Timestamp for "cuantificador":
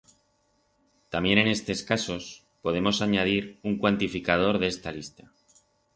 3.81-4.55